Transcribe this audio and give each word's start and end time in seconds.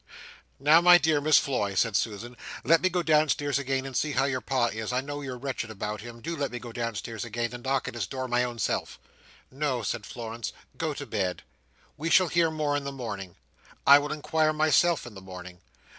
"Now 0.59 0.81
my 0.81 0.97
dear 0.97 1.21
Miss 1.21 1.37
Floy," 1.37 1.75
said 1.75 1.95
Susan, 1.95 2.35
"let 2.63 2.81
me 2.81 2.89
go 2.89 3.03
downstairs 3.03 3.59
again 3.59 3.85
and 3.85 3.95
see 3.95 4.13
how 4.13 4.25
your 4.25 4.41
Pa 4.41 4.65
is, 4.73 4.91
I 4.91 4.99
know 4.99 5.21
you're 5.21 5.37
wretched 5.37 5.69
about 5.69 6.01
him, 6.01 6.21
do 6.21 6.35
let 6.35 6.51
me 6.51 6.57
go 6.57 6.71
downstairs 6.71 7.23
again 7.23 7.53
and 7.53 7.63
knock 7.63 7.87
at 7.87 7.93
his 7.93 8.07
door 8.07 8.27
my 8.27 8.43
own 8.43 8.57
self." 8.57 8.97
"No," 9.51 9.83
said 9.83 10.07
Florence, 10.07 10.53
"go 10.75 10.95
to 10.95 11.05
bed. 11.05 11.43
We 11.97 12.09
shall 12.09 12.29
hear 12.29 12.49
more 12.49 12.75
in 12.75 12.83
the 12.83 12.91
morning. 12.91 13.35
I 13.85 13.99
will 13.99 14.11
inquire 14.11 14.53
myself 14.53 15.05
in 15.05 15.13
the 15.13 15.21
morning. 15.21 15.59